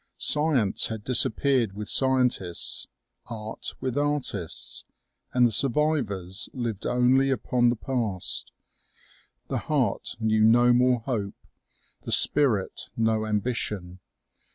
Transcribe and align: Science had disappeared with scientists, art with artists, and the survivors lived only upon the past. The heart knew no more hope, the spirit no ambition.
Science 0.17 0.87
had 0.87 1.03
disappeared 1.03 1.73
with 1.73 1.87
scientists, 1.87 2.87
art 3.27 3.75
with 3.81 3.95
artists, 3.95 4.83
and 5.31 5.45
the 5.45 5.51
survivors 5.51 6.49
lived 6.53 6.87
only 6.87 7.29
upon 7.29 7.69
the 7.69 7.75
past. 7.75 8.51
The 9.47 9.59
heart 9.59 10.15
knew 10.19 10.41
no 10.43 10.73
more 10.73 11.01
hope, 11.01 11.35
the 12.01 12.11
spirit 12.11 12.89
no 12.97 13.27
ambition. 13.27 13.99